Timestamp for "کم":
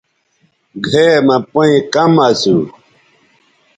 1.93-2.13